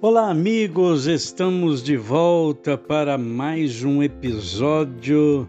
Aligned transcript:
Olá, 0.00 0.30
amigos! 0.30 1.08
Estamos 1.08 1.82
de 1.82 1.96
volta 1.96 2.78
para 2.78 3.18
mais 3.18 3.82
um 3.82 4.00
episódio 4.00 5.48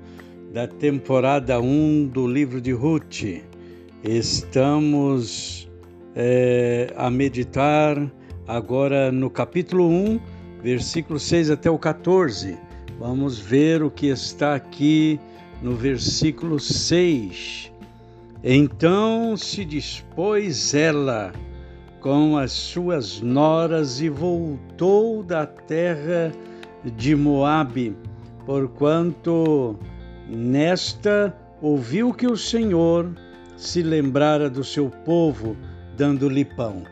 da 0.52 0.66
temporada 0.66 1.62
1 1.62 2.08
do 2.08 2.28
livro 2.28 2.60
de 2.60 2.72
Ruth. 2.72 3.44
Estamos 4.04 5.70
é, 6.16 6.92
a 6.98 7.12
meditar 7.12 8.12
agora 8.48 9.12
no 9.12 9.30
capítulo 9.30 9.88
1, 9.88 10.20
versículo 10.64 11.20
6 11.20 11.52
até 11.52 11.70
o 11.70 11.78
14. 11.78 12.58
Vamos 12.98 13.38
ver 13.38 13.84
o 13.84 13.92
que 13.92 14.08
está 14.08 14.56
aqui 14.56 15.20
no 15.62 15.76
versículo 15.76 16.60
6. 16.60 17.72
Então 18.44 19.38
se 19.38 19.64
dispôs 19.64 20.74
ela 20.74 21.32
com 22.02 22.38
as 22.38 22.52
suas 22.52 23.22
noras 23.22 24.00
e 24.00 24.10
voltou 24.10 25.22
da 25.24 25.46
terra 25.46 26.32
de 26.84 27.16
Moabe, 27.16 27.96
porquanto 28.46 29.78
nesta 30.28 31.36
ouviu 31.62 32.14
que 32.14 32.28
o 32.28 32.38
Senhor 32.38 33.12
se 33.58 33.84
lembrara 33.84 34.50
do 34.50 34.64
seu 34.64 34.90
povo, 34.90 35.58
dando-lhe 35.98 36.46
pão. 36.46 36.84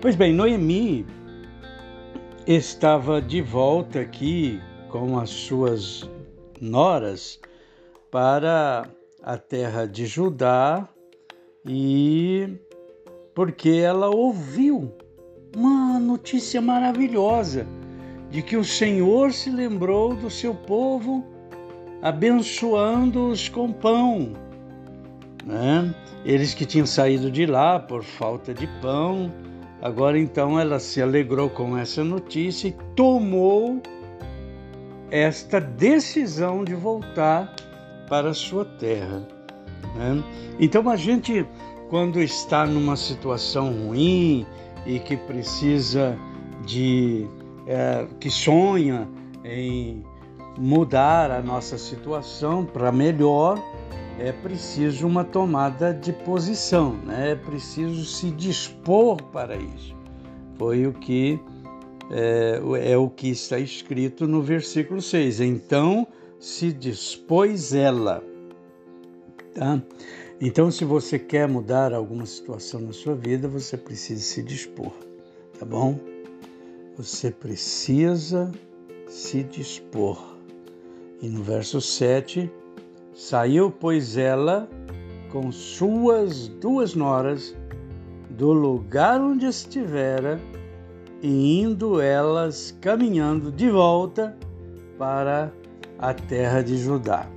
Pois 0.00 0.16
bem, 0.16 0.32
Noemi 0.32 1.06
estava 2.46 3.22
de 3.22 3.40
volta 3.40 4.00
aqui 4.00 4.60
com 4.88 5.18
as 5.18 5.30
suas 5.30 6.10
noras 6.60 7.38
para 8.10 8.88
a 9.22 9.38
terra 9.38 9.86
de 9.86 10.06
Judá 10.06 10.88
e 11.64 12.58
porque 13.34 13.70
ela 13.70 14.08
ouviu 14.08 14.92
uma 15.56 15.98
notícia 15.98 16.60
maravilhosa 16.60 17.66
de 18.30 18.42
que 18.42 18.56
o 18.56 18.64
Senhor 18.64 19.32
se 19.32 19.50
lembrou 19.50 20.14
do 20.14 20.30
seu 20.30 20.54
povo, 20.54 21.24
abençoando-os 22.00 23.48
com 23.48 23.72
pão. 23.72 24.32
Né? 25.44 25.94
Eles 26.24 26.54
que 26.54 26.64
tinham 26.64 26.86
saído 26.86 27.30
de 27.30 27.46
lá 27.46 27.78
por 27.80 28.04
falta 28.04 28.54
de 28.54 28.66
pão, 28.80 29.32
agora 29.82 30.18
então 30.18 30.58
ela 30.60 30.78
se 30.78 31.02
alegrou 31.02 31.50
com 31.50 31.76
essa 31.76 32.04
notícia 32.04 32.68
e 32.68 32.76
tomou 32.94 33.82
esta 35.10 35.60
decisão 35.60 36.62
de 36.62 36.74
voltar 36.74 37.54
para 38.08 38.30
a 38.30 38.34
sua 38.34 38.64
terra. 38.64 39.26
Né? 39.96 40.22
Então 40.60 40.88
a 40.88 40.94
gente 40.94 41.44
quando 41.90 42.22
está 42.22 42.64
numa 42.64 42.96
situação 42.96 43.72
ruim 43.72 44.46
e 44.86 45.00
que 45.00 45.16
precisa 45.16 46.16
de 46.64 47.26
é, 47.66 48.06
que 48.20 48.30
sonha 48.30 49.08
em 49.44 50.04
mudar 50.56 51.32
a 51.32 51.42
nossa 51.42 51.76
situação 51.76 52.64
para 52.64 52.92
melhor, 52.92 53.60
é 54.20 54.30
preciso 54.30 55.06
uma 55.06 55.24
tomada 55.24 55.92
de 55.92 56.12
posição, 56.12 56.92
né? 57.04 57.32
é 57.32 57.34
preciso 57.34 58.04
se 58.04 58.30
dispor 58.30 59.20
para 59.24 59.56
isso. 59.56 59.96
Foi 60.56 60.86
o 60.86 60.92
que 60.92 61.40
é, 62.10 62.92
é 62.92 62.96
o 62.96 63.08
que 63.08 63.30
está 63.30 63.58
escrito 63.58 64.28
no 64.28 64.42
versículo 64.42 65.02
6. 65.02 65.40
Então 65.40 66.06
se 66.38 66.72
dispôs 66.72 67.74
ela. 67.74 68.22
Tá? 69.54 69.82
Então, 70.42 70.70
se 70.70 70.86
você 70.86 71.18
quer 71.18 71.46
mudar 71.46 71.92
alguma 71.92 72.24
situação 72.24 72.80
na 72.80 72.94
sua 72.94 73.14
vida, 73.14 73.46
você 73.46 73.76
precisa 73.76 74.22
se 74.22 74.42
dispor, 74.42 74.92
tá 75.58 75.66
bom? 75.66 76.00
Você 76.96 77.30
precisa 77.30 78.50
se 79.06 79.42
dispor. 79.42 80.18
E 81.20 81.28
no 81.28 81.42
verso 81.42 81.78
7, 81.78 82.50
saiu, 83.14 83.70
pois, 83.70 84.16
ela 84.16 84.66
com 85.30 85.52
suas 85.52 86.48
duas 86.48 86.94
noras 86.94 87.54
do 88.30 88.50
lugar 88.50 89.20
onde 89.20 89.44
estivera 89.44 90.40
e 91.20 91.60
indo 91.60 92.00
elas 92.00 92.74
caminhando 92.80 93.52
de 93.52 93.68
volta 93.68 94.34
para 94.96 95.52
a 95.98 96.14
terra 96.14 96.62
de 96.62 96.78
Judá. 96.78 97.28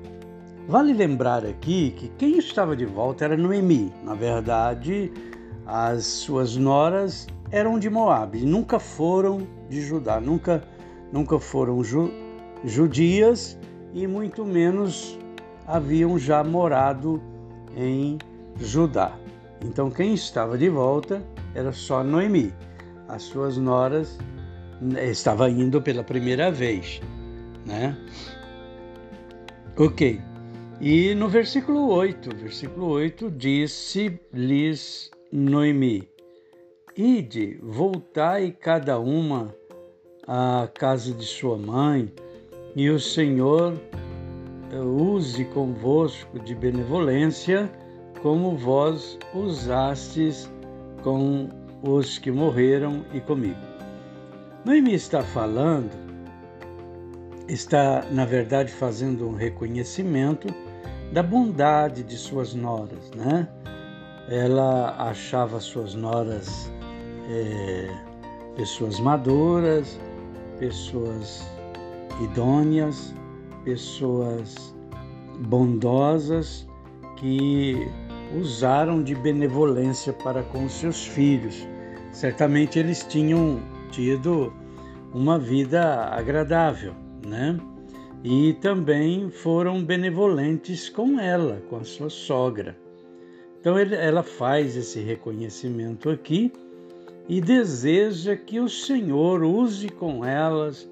Vale 0.67 0.93
lembrar 0.93 1.45
aqui 1.45 1.91
que 1.91 2.07
quem 2.17 2.37
estava 2.37 2.75
de 2.75 2.85
volta 2.85 3.25
era 3.25 3.35
Noemi. 3.35 3.91
Na 4.03 4.13
verdade, 4.13 5.11
as 5.65 6.05
suas 6.05 6.55
noras 6.55 7.27
eram 7.51 7.77
de 7.77 7.89
Moab, 7.89 8.39
nunca 8.45 8.79
foram 8.79 9.45
de 9.69 9.81
Judá, 9.81 10.21
nunca, 10.21 10.63
nunca 11.11 11.37
foram 11.37 11.83
ju, 11.83 12.11
judias 12.63 13.59
e 13.93 14.07
muito 14.07 14.45
menos 14.45 15.19
haviam 15.67 16.17
já 16.17 16.43
morado 16.43 17.21
em 17.75 18.17
Judá. 18.57 19.11
Então 19.63 19.91
quem 19.91 20.13
estava 20.13 20.57
de 20.57 20.69
volta 20.69 21.21
era 21.53 21.73
só 21.73 22.03
Noemi. 22.03 22.53
As 23.07 23.23
suas 23.23 23.57
noras 23.57 24.17
né, 24.81 25.09
estava 25.09 25.49
indo 25.49 25.81
pela 25.81 26.03
primeira 26.03 26.49
vez, 26.49 27.01
né? 27.65 27.97
Ok. 29.77 30.32
E 30.85 31.15
no 31.15 31.29
versículo 31.29 31.87
8, 31.87 32.35
versículo 32.35 32.87
8, 32.87 33.31
disse-lhes 33.31 35.09
Noemi: 35.31 36.09
Ide, 36.97 37.57
voltai 37.63 38.51
cada 38.51 38.99
uma 38.99 39.55
à 40.27 40.67
casa 40.73 41.13
de 41.13 41.23
sua 41.23 41.57
mãe, 41.57 42.11
e 42.75 42.89
o 42.89 42.99
Senhor 42.99 43.79
eh, 44.73 44.77
use 44.77 45.45
convosco 45.45 46.37
de 46.37 46.53
benevolência, 46.53 47.71
como 48.21 48.57
vós 48.57 49.17
usastes 49.33 50.51
com 51.01 51.47
os 51.81 52.17
que 52.17 52.29
morreram 52.29 53.05
e 53.13 53.21
comigo. 53.21 53.55
Noemi 54.65 54.95
está 54.95 55.23
falando, 55.23 55.91
está, 57.47 58.03
na 58.11 58.25
verdade, 58.25 58.69
fazendo 58.69 59.29
um 59.29 59.33
reconhecimento 59.33 60.53
da 61.13 61.21
bondade 61.21 62.01
de 62.01 62.17
suas 62.17 62.55
noras, 62.55 63.11
né? 63.15 63.47
Ela 64.27 64.95
achava 64.97 65.59
suas 65.59 65.93
noras 65.93 66.71
é, 67.29 67.87
pessoas 68.55 68.99
maduras, 68.99 69.99
pessoas 70.57 71.47
idôneas, 72.19 73.13
pessoas 73.63 74.75
bondosas 75.41 76.67
que 77.17 77.87
usaram 78.35 79.03
de 79.03 79.13
benevolência 79.13 80.11
para 80.13 80.41
com 80.41 80.67
seus 80.67 81.05
filhos. 81.05 81.67
Certamente 82.11 82.79
eles 82.79 83.03
tinham 83.03 83.61
tido 83.91 84.51
uma 85.13 85.37
vida 85.37 86.05
agradável, 86.05 86.95
né? 87.23 87.59
E 88.23 88.53
também 88.53 89.29
foram 89.29 89.83
benevolentes 89.83 90.87
com 90.87 91.19
ela, 91.19 91.61
com 91.69 91.75
a 91.75 91.83
sua 91.83 92.09
sogra. 92.09 92.77
Então 93.59 93.77
ele, 93.77 93.95
ela 93.95 94.23
faz 94.23 94.77
esse 94.77 95.01
reconhecimento 95.01 96.09
aqui 96.09 96.51
e 97.27 97.41
deseja 97.41 98.35
que 98.35 98.59
o 98.61 98.69
Senhor 98.69 99.43
use 99.43 99.89
com 99.89 100.23
elas 100.23 100.89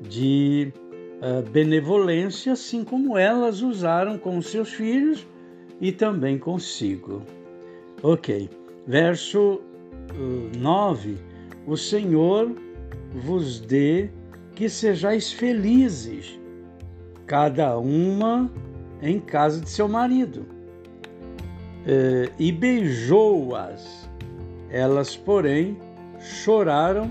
de 0.00 0.72
uh, 1.20 1.48
benevolência, 1.50 2.54
assim 2.54 2.82
como 2.82 3.16
elas 3.18 3.60
usaram 3.60 4.16
com 4.16 4.40
seus 4.40 4.70
filhos 4.70 5.26
e 5.80 5.92
também 5.92 6.38
consigo. 6.38 7.22
Ok, 8.02 8.48
verso 8.86 9.60
uh, 10.14 10.58
9: 10.58 11.18
O 11.66 11.76
Senhor 11.76 12.54
vos 13.14 13.60
dê 13.60 14.08
que 14.54 14.68
sejais 14.68 15.30
felizes 15.30 16.39
cada 17.30 17.78
uma 17.78 18.50
em 19.00 19.20
casa 19.20 19.60
de 19.60 19.70
seu 19.70 19.88
marido. 19.88 20.44
É, 21.86 22.28
e 22.36 22.50
beijou-as. 22.50 24.10
Elas, 24.68 25.16
porém, 25.16 25.78
choraram 26.18 27.08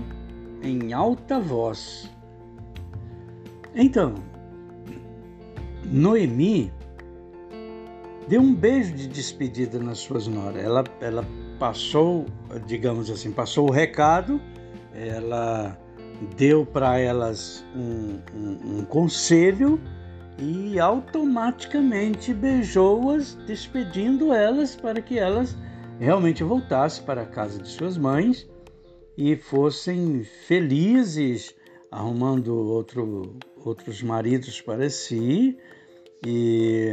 em 0.62 0.92
alta 0.92 1.40
voz. 1.40 2.10
Então, 3.74 4.16
Noemi 5.86 6.70
deu 8.28 8.42
um 8.42 8.54
beijo 8.54 8.92
de 8.92 9.08
despedida 9.08 9.78
nas 9.78 10.00
suas 10.00 10.26
noras. 10.26 10.62
Ela, 10.62 10.84
ela 11.00 11.26
passou, 11.58 12.26
digamos 12.66 13.10
assim, 13.10 13.32
passou 13.32 13.70
o 13.70 13.72
recado, 13.72 14.38
ela 14.94 15.78
deu 16.36 16.66
para 16.66 16.98
elas 16.98 17.64
um, 17.74 18.18
um, 18.36 18.80
um 18.80 18.84
conselho 18.84 19.80
e 20.38 20.78
automaticamente 20.80 22.32
beijou-as, 22.32 23.34
despedindo 23.46 24.32
elas 24.32 24.74
para 24.74 25.02
que 25.02 25.18
elas 25.18 25.56
realmente 25.98 26.42
voltassem 26.42 27.04
para 27.04 27.22
a 27.22 27.26
casa 27.26 27.60
de 27.60 27.68
suas 27.68 27.98
mães 27.98 28.48
e 29.16 29.36
fossem 29.36 30.24
felizes, 30.24 31.54
arrumando 31.90 32.56
outro, 32.56 33.36
outros 33.64 34.02
maridos 34.02 34.60
para 34.62 34.88
si 34.88 35.58
e, 36.26 36.88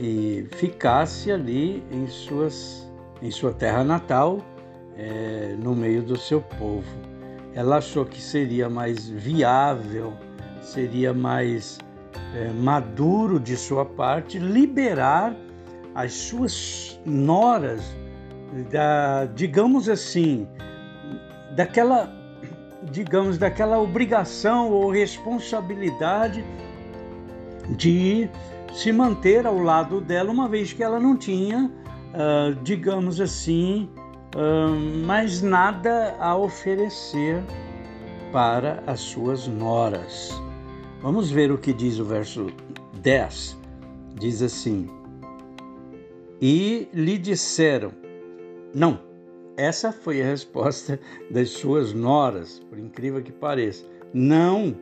e 0.00 0.46
ficasse 0.56 1.30
ali 1.30 1.84
em, 1.92 2.08
suas, 2.08 2.90
em 3.22 3.30
sua 3.30 3.52
terra 3.52 3.84
natal, 3.84 4.44
é, 4.96 5.54
no 5.62 5.74
meio 5.74 6.02
do 6.02 6.16
seu 6.16 6.40
povo. 6.40 6.90
Ela 7.54 7.76
achou 7.76 8.04
que 8.04 8.20
seria 8.20 8.68
mais 8.68 9.08
viável, 9.08 10.12
seria 10.66 11.14
mais 11.14 11.78
é, 12.34 12.50
maduro 12.50 13.38
de 13.38 13.56
sua 13.56 13.84
parte 13.84 14.38
liberar 14.38 15.34
as 15.94 16.12
suas 16.12 17.00
noras, 17.06 17.82
da, 18.70 19.26
digamos 19.26 19.88
assim, 19.88 20.46
daquela, 21.54 22.12
digamos, 22.90 23.38
daquela 23.38 23.78
obrigação 23.78 24.70
ou 24.70 24.90
responsabilidade 24.90 26.44
de 27.70 28.28
se 28.74 28.92
manter 28.92 29.46
ao 29.46 29.58
lado 29.58 30.00
dela, 30.00 30.30
uma 30.30 30.48
vez 30.48 30.72
que 30.72 30.82
ela 30.82 31.00
não 31.00 31.16
tinha, 31.16 31.70
uh, 32.12 32.54
digamos 32.62 33.20
assim, 33.20 33.88
uh, 34.34 35.06
mais 35.06 35.40
nada 35.40 36.14
a 36.20 36.36
oferecer 36.36 37.42
para 38.32 38.82
as 38.86 39.00
suas 39.00 39.46
noras. 39.48 40.45
Vamos 41.02 41.30
ver 41.30 41.52
o 41.52 41.58
que 41.58 41.72
diz 41.72 41.98
o 41.98 42.04
verso 42.04 42.46
10. 43.02 43.56
Diz 44.18 44.42
assim: 44.42 44.88
E 46.40 46.88
lhe 46.92 47.18
disseram, 47.18 47.92
não, 48.74 49.00
essa 49.56 49.92
foi 49.92 50.22
a 50.22 50.24
resposta 50.24 50.98
das 51.30 51.50
suas 51.50 51.92
noras, 51.92 52.58
por 52.58 52.78
incrível 52.78 53.22
que 53.22 53.32
pareça. 53.32 53.84
Não, 54.12 54.74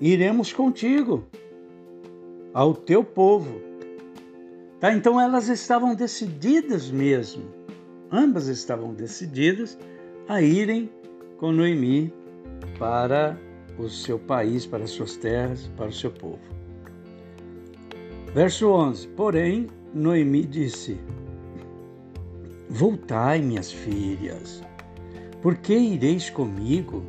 iremos 0.00 0.52
contigo, 0.52 1.24
ao 2.54 2.74
teu 2.74 3.04
povo. 3.04 3.60
Tá? 4.80 4.92
Então 4.92 5.20
elas 5.20 5.48
estavam 5.48 5.94
decididas 5.94 6.90
mesmo, 6.90 7.44
ambas 8.10 8.48
estavam 8.48 8.94
decididas 8.94 9.78
a 10.26 10.40
irem 10.40 10.90
com 11.36 11.52
Noemi 11.52 12.12
para 12.78 13.38
o 13.78 13.88
seu 13.88 14.18
país, 14.18 14.66
para 14.66 14.84
as 14.84 14.90
suas 14.90 15.16
terras, 15.16 15.70
para 15.76 15.88
o 15.88 15.92
seu 15.92 16.10
povo. 16.10 16.40
Verso 18.34 18.70
11: 18.70 19.08
Porém, 19.08 19.68
Noemi 19.92 20.44
disse: 20.44 20.98
Voltai, 22.68 23.40
minhas 23.40 23.70
filhas, 23.70 24.62
por 25.40 25.56
que 25.56 25.76
ireis 25.76 26.30
comigo? 26.30 27.02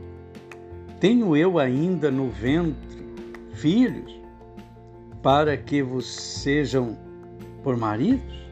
Tenho 1.00 1.36
eu 1.36 1.60
ainda 1.60 2.10
no 2.10 2.30
ventre 2.30 3.04
filhos, 3.54 4.20
para 5.22 5.56
que 5.58 5.82
vos 5.82 6.06
sejam 6.06 6.98
por 7.64 7.78
maridos? 7.78 8.44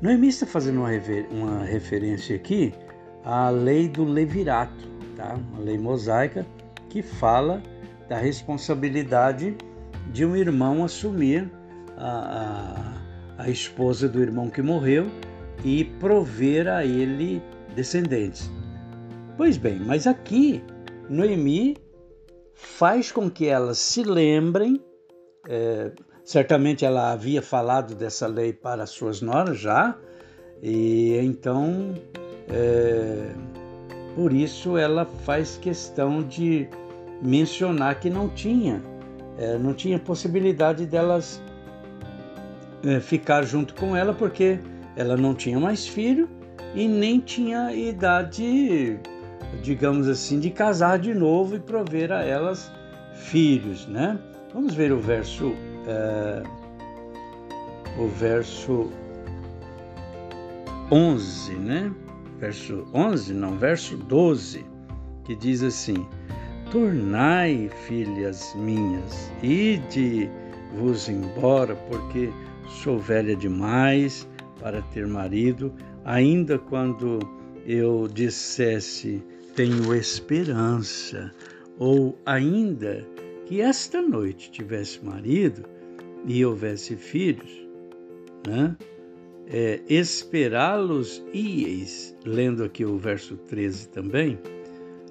Noemi 0.00 0.28
está 0.28 0.46
fazendo 0.46 0.80
uma, 0.80 0.90
uma 1.30 1.64
referência 1.64 2.36
aqui 2.36 2.72
à 3.24 3.50
lei 3.50 3.88
do 3.88 4.04
levirato, 4.04 4.88
tá? 5.16 5.36
uma 5.52 5.60
lei 5.60 5.76
mosaica 5.76 6.46
que 6.88 7.02
fala 7.02 7.62
da 8.08 8.16
responsabilidade 8.16 9.56
de 10.12 10.24
um 10.24 10.34
irmão 10.34 10.84
assumir 10.84 11.50
a, 11.96 13.02
a, 13.38 13.44
a 13.44 13.50
esposa 13.50 14.08
do 14.08 14.20
irmão 14.20 14.48
que 14.48 14.62
morreu 14.62 15.06
e 15.64 15.84
prover 15.84 16.68
a 16.68 16.84
ele 16.84 17.42
descendentes. 17.74 18.50
Pois 19.36 19.56
bem, 19.56 19.78
mas 19.78 20.06
aqui 20.06 20.62
Noemi 21.08 21.76
faz 22.54 23.12
com 23.12 23.30
que 23.30 23.46
elas 23.46 23.78
se 23.78 24.02
lembrem, 24.02 24.82
é, 25.48 25.92
certamente 26.24 26.84
ela 26.84 27.12
havia 27.12 27.40
falado 27.40 27.94
dessa 27.94 28.26
lei 28.26 28.52
para 28.52 28.86
suas 28.86 29.20
noras 29.20 29.58
já, 29.58 29.96
e 30.62 31.16
então 31.18 31.94
é, 32.48 33.30
por 34.14 34.32
isso 34.32 34.76
ela 34.76 35.06
faz 35.24 35.56
questão 35.56 36.22
de 36.22 36.68
mencionar 37.22 37.98
que 38.00 38.08
não 38.10 38.28
tinha, 38.28 38.82
é, 39.38 39.58
não 39.58 39.74
tinha 39.74 39.98
possibilidade 39.98 40.86
delas 40.86 41.40
é, 42.84 43.00
ficar 43.00 43.42
junto 43.42 43.74
com 43.74 43.96
ela, 43.96 44.12
porque 44.14 44.58
ela 44.96 45.16
não 45.16 45.34
tinha 45.34 45.58
mais 45.58 45.86
filho 45.86 46.28
e 46.74 46.86
nem 46.86 47.20
tinha 47.20 47.72
idade, 47.72 48.98
digamos 49.62 50.08
assim, 50.08 50.38
de 50.38 50.50
casar 50.50 50.98
de 50.98 51.14
novo 51.14 51.56
e 51.56 51.60
prover 51.60 52.12
a 52.12 52.22
elas 52.24 52.70
filhos, 53.14 53.86
né? 53.86 54.18
Vamos 54.52 54.74
ver 54.74 54.92
o 54.92 55.00
verso, 55.00 55.52
é, 55.86 56.42
o 57.98 58.08
verso 58.08 58.90
11, 60.90 61.54
né? 61.54 61.92
Verso 62.38 62.86
11, 62.94 63.34
não, 63.34 63.58
verso 63.58 63.96
12, 63.96 64.64
que 65.24 65.34
diz 65.34 65.62
assim: 65.62 66.06
Tornai, 66.70 67.70
filhas 67.86 68.54
minhas, 68.54 69.32
ide-vos 69.42 71.08
embora, 71.08 71.74
porque 71.74 72.30
sou 72.82 72.98
velha 72.98 73.34
demais 73.34 74.28
para 74.60 74.82
ter 74.82 75.06
marido, 75.06 75.72
ainda 76.04 76.58
quando 76.58 77.18
eu 77.66 78.08
dissesse 78.08 79.22
tenho 79.54 79.92
esperança, 79.94 81.34
ou 81.78 82.16
ainda 82.24 83.04
que 83.46 83.60
esta 83.60 84.00
noite 84.00 84.50
tivesse 84.50 85.04
marido 85.04 85.64
e 86.26 86.44
houvesse 86.44 86.94
filhos, 86.96 87.66
né? 88.46 88.76
É, 89.50 89.80
esperá-los 89.88 91.24
ieis, 91.34 92.14
lendo 92.24 92.64
aqui 92.64 92.84
o 92.84 92.98
verso 92.98 93.36
13 93.36 93.88
também, 93.88 94.38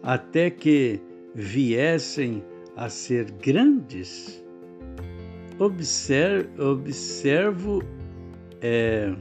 até 0.04 0.50
que 0.50 1.02
viessem 1.34 2.44
a 2.76 2.88
ser 2.90 3.32
grandes. 3.32 4.44
Observo, 5.60 6.72
observo 6.72 7.84
é, 8.62 9.12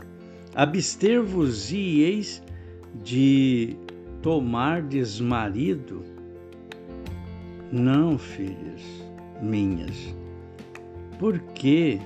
abster-vos-ieis 0.55 2.43
de 3.03 3.75
tomar 4.23 4.83
desmarido? 4.83 6.05
Não, 7.73 8.19
filhas 8.19 8.83
minhas, 9.43 10.15
porque 11.19 11.99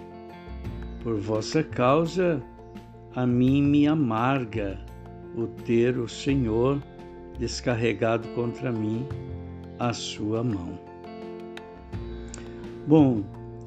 por 1.02 1.18
vossa 1.18 1.62
causa 1.62 2.42
a 3.14 3.26
mim 3.26 3.62
me 3.62 3.86
amarga 3.86 4.78
o 5.36 5.46
ter 5.46 5.98
o 5.98 6.08
Senhor 6.08 6.82
descarregado 7.38 8.28
contra 8.28 8.70
mim 8.70 9.06
a 9.78 9.92
sua 9.92 10.44
mão. 10.44 10.78
Bom, 12.86 13.22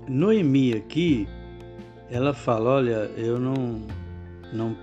Noemi 0.08 0.74
aqui, 0.74 1.28
ela 2.10 2.34
fala, 2.34 2.70
olha, 2.72 3.12
eu 3.18 3.40
não 3.40 3.82
não 4.54 4.78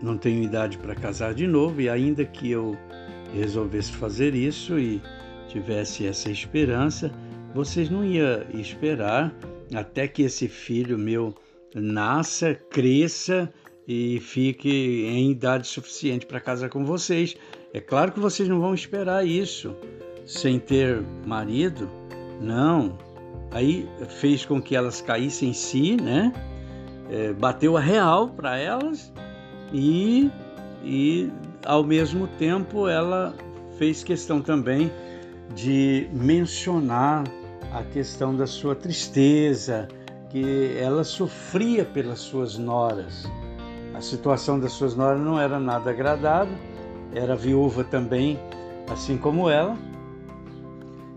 não 0.00 0.16
tenho 0.16 0.44
idade 0.44 0.78
para 0.78 0.94
casar 0.94 1.34
de 1.34 1.46
novo 1.46 1.80
e 1.80 1.88
ainda 1.88 2.24
que 2.24 2.50
eu 2.50 2.76
resolvesse 3.34 3.90
fazer 3.92 4.34
isso 4.34 4.78
e 4.78 5.02
tivesse 5.48 6.06
essa 6.06 6.30
esperança, 6.30 7.10
vocês 7.54 7.90
não 7.90 8.04
iam 8.04 8.44
esperar 8.54 9.34
até 9.74 10.06
que 10.06 10.22
esse 10.22 10.46
filho 10.46 10.96
meu 10.96 11.34
nasça, 11.78 12.54
cresça 12.54 13.52
e 13.86 14.20
fique 14.20 15.06
em 15.06 15.30
idade 15.30 15.66
suficiente 15.66 16.26
para 16.26 16.40
casar 16.40 16.68
com 16.68 16.84
vocês. 16.84 17.36
É 17.72 17.80
claro 17.80 18.12
que 18.12 18.20
vocês 18.20 18.48
não 18.48 18.60
vão 18.60 18.74
esperar 18.74 19.26
isso 19.26 19.74
sem 20.26 20.58
ter 20.58 21.02
marido, 21.26 21.90
não. 22.40 22.98
Aí 23.50 23.88
fez 24.20 24.44
com 24.44 24.60
que 24.60 24.76
elas 24.76 25.00
caíssem 25.00 25.50
em 25.50 25.54
si, 25.54 25.96
né? 25.96 26.32
É, 27.10 27.32
bateu 27.32 27.76
a 27.76 27.80
real 27.80 28.28
para 28.28 28.58
elas 28.58 29.10
e, 29.72 30.30
e 30.84 31.30
ao 31.64 31.82
mesmo 31.82 32.26
tempo 32.26 32.86
ela 32.86 33.34
fez 33.78 34.04
questão 34.04 34.42
também 34.42 34.92
de 35.54 36.06
mencionar 36.12 37.24
a 37.72 37.82
questão 37.82 38.36
da 38.36 38.46
sua 38.46 38.74
tristeza, 38.74 39.88
que 40.30 40.76
ela 40.78 41.04
sofria 41.04 41.84
pelas 41.84 42.18
suas 42.18 42.58
noras. 42.58 43.30
A 43.94 44.00
situação 44.00 44.60
das 44.60 44.72
suas 44.72 44.94
noras 44.94 45.20
não 45.20 45.40
era 45.40 45.58
nada 45.58 45.90
agradável, 45.90 46.54
era 47.14 47.34
viúva 47.34 47.82
também, 47.84 48.38
assim 48.88 49.16
como 49.16 49.48
ela, 49.48 49.76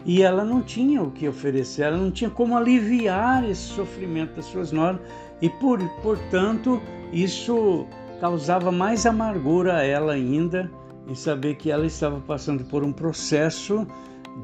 e 0.05 0.23
ela 0.23 0.43
não 0.43 0.61
tinha 0.61 1.01
o 1.01 1.11
que 1.11 1.27
oferecer, 1.27 1.83
ela 1.83 1.97
não 1.97 2.09
tinha 2.09 2.29
como 2.29 2.57
aliviar 2.57 3.47
esse 3.47 3.61
sofrimento 3.61 4.35
das 4.35 4.45
suas 4.45 4.71
noras, 4.71 4.99
e 5.41 5.49
por, 5.49 5.79
portanto 6.01 6.81
isso 7.11 7.85
causava 8.19 8.71
mais 8.71 9.05
amargura 9.05 9.77
a 9.77 9.83
ela 9.83 10.13
ainda 10.13 10.71
em 11.07 11.15
saber 11.15 11.55
que 11.55 11.69
ela 11.69 11.85
estava 11.85 12.19
passando 12.21 12.63
por 12.63 12.83
um 12.83 12.93
processo 12.93 13.85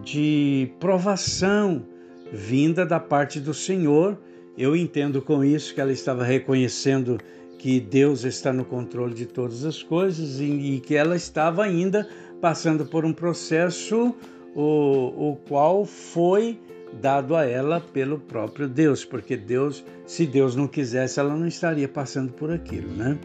de 0.04 0.72
provação 0.80 1.84
vinda 2.32 2.86
da 2.86 3.00
parte 3.00 3.40
do 3.40 3.54
Senhor. 3.54 4.18
Eu 4.58 4.76
entendo 4.76 5.22
com 5.22 5.44
isso 5.44 5.74
que 5.74 5.80
ela 5.80 5.92
estava 5.92 6.24
reconhecendo 6.24 7.20
que 7.60 7.80
Deus 7.80 8.24
está 8.24 8.52
no 8.52 8.66
controle 8.66 9.14
de 9.14 9.26
todas 9.26 9.66
as 9.66 9.84
coisas 9.84 10.40
e, 10.40 10.46
e 10.46 10.80
que 10.80 10.96
ela 10.96 11.16
estava 11.16 11.64
ainda 11.64 12.08
passando 12.42 12.86
por 12.86 13.06
um 13.06 13.14
processo 13.14 14.16
o, 14.56 15.32
o 15.32 15.36
qual 15.48 15.86
foi 15.86 16.60
dado 17.02 17.36
a 17.36 17.46
ela 17.46 17.80
pelo 17.80 18.20
próprio 18.20 18.68
Deus, 18.68 19.04
porque 19.04 19.36
Deus, 19.36 19.84
se 20.06 20.26
Deus 20.26 20.56
não 20.56 20.68
quisesse, 20.68 21.20
ela 21.20 21.36
não 21.36 21.48
estaria 21.48 21.88
passando 21.88 22.32
por 22.34 22.52
aquilo, 22.52 22.90
né? 22.90 23.18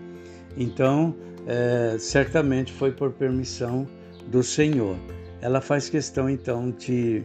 Então, 0.57 1.15
é, 1.47 1.97
certamente 1.99 2.73
foi 2.73 2.91
por 2.91 3.13
permissão 3.13 3.87
do 4.27 4.43
Senhor. 4.43 4.97
Ela 5.41 5.61
faz 5.61 5.89
questão 5.89 6.29
então 6.29 6.71
de 6.71 7.23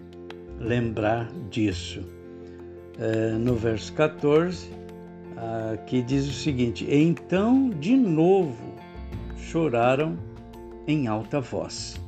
lembrar 0.59 1.29
disso. 1.49 2.16
É, 2.99 3.31
no 3.31 3.55
verso 3.55 3.93
14, 3.93 4.71
aqui 5.73 6.01
diz 6.01 6.27
o 6.27 6.33
seguinte: 6.33 6.87
Então 6.89 7.69
de 7.69 7.95
novo 7.95 8.73
choraram 9.37 10.17
em 10.87 11.07
alta 11.07 11.39
voz. 11.39 12.01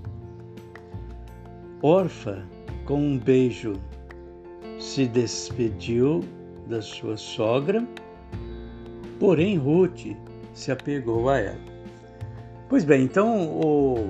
Orfa, 1.82 2.44
com 2.86 3.00
um 3.00 3.18
beijo, 3.20 3.74
se 4.80 5.06
despediu 5.06 6.24
da 6.68 6.82
sua 6.82 7.18
sogra, 7.18 7.88
porém 9.20 9.58
Ruth 9.58 10.16
se 10.54 10.72
apegou 10.72 11.30
a 11.30 11.38
ela. 11.38 11.70
Pois 12.68 12.84
bem, 12.84 13.04
então, 13.04 13.48
o, 13.60 14.10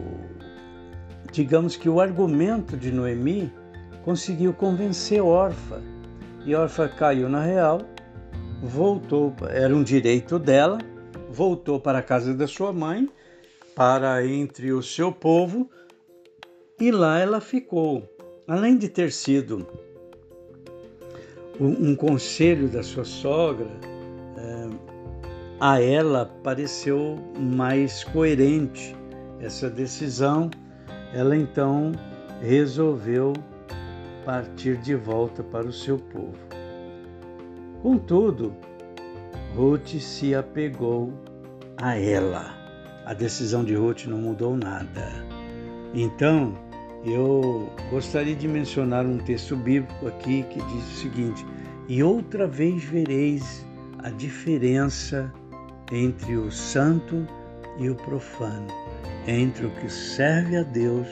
digamos 1.31 1.75
que 1.75 1.89
o 1.89 2.00
argumento 2.00 2.75
de 2.75 2.91
Noemi 2.91 3.51
conseguiu 4.03 4.53
convencer 4.53 5.21
Orfa. 5.21 5.81
E 6.46 6.55
Orfa 6.55 6.88
caiu 6.88 7.29
na 7.29 7.41
real, 7.41 7.81
voltou, 8.63 9.34
era 9.50 9.75
um 9.75 9.84
direito 9.84 10.39
dela, 10.39 10.79
voltou 11.29 11.79
para 11.79 12.00
a 12.00 12.03
casa 12.03 12.34
da 12.34 12.48
sua 12.48 12.74
mãe, 12.74 13.10
para 13.75 14.25
entre 14.25 14.72
o 14.72 14.81
seu 14.81 15.12
povo, 15.12 15.69
e 16.79 16.91
lá 16.91 17.19
ela 17.19 17.41
ficou. 17.41 18.03
Além 18.48 18.77
de 18.77 18.89
ter 18.89 19.12
sido 19.12 19.67
um, 21.60 21.96
conselho 21.96 22.67
da 22.69 22.81
sua 22.81 23.03
sogra, 23.03 23.69
é, 24.38 24.69
a 25.60 25.81
ela 25.81 26.25
pareceu 26.43 27.17
mais 27.38 28.03
coerente 28.05 28.96
essa 29.39 29.69
decisão. 29.69 30.50
Ela 31.13 31.36
então 31.36 31.91
resolveu 32.41 33.34
partir 34.29 34.77
de 34.77 34.93
volta 34.93 35.41
para 35.41 35.65
o 35.65 35.74
seu 35.74 35.98
povo. 35.98 36.38
Contudo, 37.81 38.53
Ruth 39.55 40.00
se 40.00 40.36
apegou 40.36 41.12
a 41.81 41.98
ela. 41.98 42.53
A 43.07 43.15
decisão 43.15 43.65
de 43.65 43.74
Ruth 43.74 44.05
não 44.05 44.19
mudou 44.19 44.55
nada. 44.55 45.25
Então, 45.95 46.53
eu 47.03 47.71
gostaria 47.89 48.36
de 48.36 48.48
mencionar 48.48 49.03
um 49.03 49.17
texto 49.17 49.55
bíblico 49.55 50.07
aqui 50.07 50.43
que 50.43 50.62
diz 50.62 50.83
o 50.83 50.98
seguinte: 50.98 51.43
E 51.88 52.03
outra 52.03 52.45
vez 52.45 52.83
vereis 52.83 53.65
a 54.03 54.12
diferença 54.12 55.33
entre 55.91 56.38
o 56.38 56.51
santo 56.51 57.25
e 57.79 57.89
o 57.89 57.95
profano, 57.95 58.67
entre 59.27 59.65
o 59.65 59.71
que 59.71 59.91
serve 59.91 60.55
a 60.55 60.62
Deus 60.62 61.07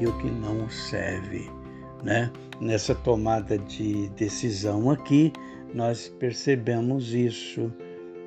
e 0.00 0.06
o 0.08 0.18
que 0.18 0.28
não 0.28 0.68
serve. 0.68 1.59
Né? 2.02 2.30
Nessa 2.60 2.94
tomada 2.94 3.58
de 3.58 4.08
decisão 4.10 4.90
aqui, 4.90 5.32
nós 5.74 6.08
percebemos 6.18 7.12
isso 7.14 7.72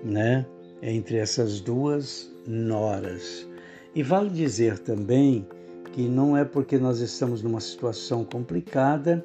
né? 0.03 0.45
entre 0.81 1.17
essas 1.17 1.59
duas 1.59 2.31
noras. 2.47 3.47
E 3.95 4.03
vale 4.03 4.29
dizer 4.29 4.79
também 4.79 5.47
que 5.91 6.07
não 6.07 6.35
é 6.35 6.43
porque 6.43 6.77
nós 6.77 6.99
estamos 6.99 7.43
numa 7.43 7.59
situação 7.59 8.25
complicada, 8.25 9.23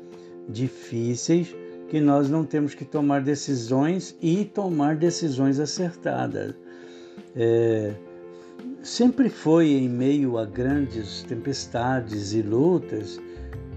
difíceis, 0.49 1.55
que 1.89 2.01
nós 2.01 2.29
não 2.29 2.45
temos 2.45 2.75
que 2.75 2.85
tomar 2.85 3.23
decisões 3.23 4.15
e 4.21 4.45
tomar 4.45 4.97
decisões 4.97 5.59
acertadas. 5.59 6.55
É, 7.35 7.95
sempre 8.83 9.31
foi 9.31 9.71
em 9.71 9.89
meio 9.89 10.37
a 10.37 10.45
grandes 10.45 11.23
tempestades 11.23 12.35
e 12.35 12.43
lutas 12.43 13.19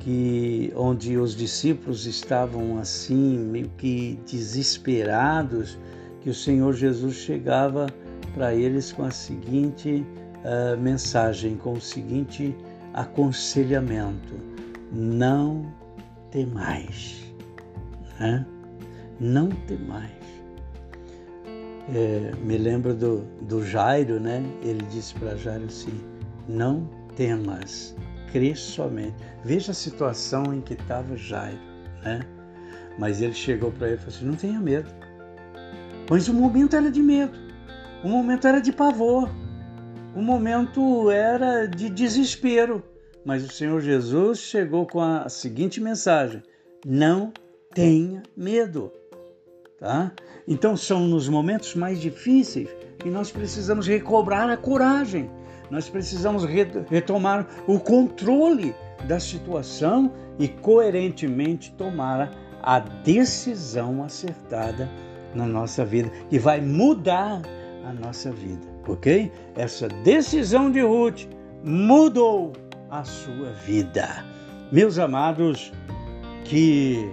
que 0.03 0.73
onde 0.75 1.17
os 1.17 1.35
discípulos 1.35 2.05
estavam 2.05 2.79
assim 2.79 3.37
meio 3.37 3.69
que 3.77 4.19
desesperados 4.25 5.77
que 6.21 6.29
o 6.29 6.33
Senhor 6.33 6.73
Jesus 6.73 7.15
chegava 7.15 7.87
para 8.33 8.53
eles 8.53 8.91
com 8.91 9.03
a 9.03 9.11
seguinte 9.11 10.05
uh, 10.43 10.79
mensagem, 10.79 11.55
com 11.55 11.73
o 11.73 11.81
seguinte 11.81 12.55
aconselhamento: 12.93 14.33
não 14.91 15.71
temais, 16.31 17.21
né? 18.19 18.45
não 19.19 19.49
temais. 19.49 20.11
É, 21.93 22.31
me 22.43 22.57
lembro 22.57 22.93
do, 22.93 23.21
do 23.41 23.65
Jairo, 23.65 24.19
né? 24.19 24.43
Ele 24.61 24.83
disse 24.91 25.13
para 25.15 25.35
Jairo 25.35 25.65
assim: 25.65 25.99
não 26.47 26.87
temas, 27.15 27.95
crê 28.31 28.55
somente. 28.55 29.15
Veja 29.43 29.71
a 29.71 29.75
situação 29.75 30.53
em 30.53 30.61
que 30.61 30.73
estava 30.73 31.15
Jairo, 31.15 31.59
né? 32.03 32.21
Mas 32.97 33.21
ele 33.21 33.33
chegou 33.33 33.71
para 33.71 33.87
ele 33.87 33.95
e 33.95 33.99
falou 33.99 34.15
assim: 34.15 34.25
não 34.25 34.35
tenha 34.35 34.59
medo. 34.59 34.89
Mas 36.09 36.27
o 36.27 36.33
momento 36.33 36.75
era 36.75 36.91
de 36.91 37.01
medo, 37.01 37.37
o 38.03 38.09
momento 38.09 38.47
era 38.47 38.59
de 38.59 38.71
pavor, 38.71 39.29
o 40.15 40.21
momento 40.21 41.09
era 41.09 41.65
de 41.65 41.89
desespero, 41.89 42.83
mas 43.23 43.45
o 43.45 43.51
Senhor 43.51 43.79
Jesus 43.79 44.39
chegou 44.39 44.85
com 44.85 44.99
a 44.99 45.29
seguinte 45.29 45.79
mensagem: 45.79 46.43
não 46.85 47.31
tenha 47.73 48.23
medo. 48.35 48.91
Tá? 49.79 50.11
Então 50.47 50.77
são 50.77 51.07
nos 51.07 51.27
momentos 51.27 51.73
mais 51.75 51.99
difíceis 51.99 52.69
que 52.99 53.09
nós 53.09 53.31
precisamos 53.31 53.87
recobrar 53.87 54.49
a 54.49 54.57
coragem, 54.57 55.29
nós 55.71 55.89
precisamos 55.89 56.45
retomar 56.89 57.47
o 57.65 57.79
controle 57.79 58.75
da 59.07 59.19
situação 59.19 60.11
e 60.37 60.47
coerentemente 60.47 61.71
tomar 61.71 62.31
a 62.61 62.77
decisão 62.77 64.03
acertada 64.03 64.87
na 65.33 65.47
nossa 65.47 65.83
vida, 65.83 66.11
que 66.29 66.37
vai 66.37 66.61
mudar 66.61 67.41
a 67.83 67.93
nossa 67.93 68.31
vida 68.31 68.71
ok? 68.87 69.31
Essa 69.55 69.87
decisão 69.87 70.71
de 70.71 70.81
Ruth 70.81 71.27
mudou 71.63 72.53
a 72.89 73.03
sua 73.03 73.51
vida. 73.65 74.25
Meus 74.71 74.97
amados, 74.97 75.71
que 76.43 77.09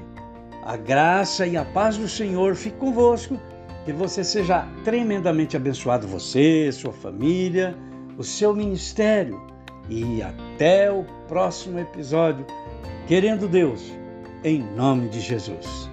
a 0.65 0.77
graça 0.77 1.47
e 1.47 1.57
a 1.57 1.65
paz 1.65 1.97
do 1.97 2.09
Senhor 2.09 2.55
fiquem 2.55 2.79
convosco, 2.79 3.39
que 3.85 3.93
você 3.93 4.23
seja 4.23 4.67
tremendamente 4.85 5.57
abençoado, 5.57 6.07
você, 6.07 6.71
sua 6.73 6.93
família, 6.93 7.77
o 8.19 8.25
seu 8.25 8.55
ministério. 8.55 9.41
E 9.89 10.21
até 10.21 10.93
o 10.93 11.05
próximo 11.27 11.79
episódio, 11.79 12.45
querendo 13.07 13.49
Deus, 13.49 13.83
em 14.45 14.63
nome 14.75 15.09
de 15.09 15.21
Jesus. 15.21 15.89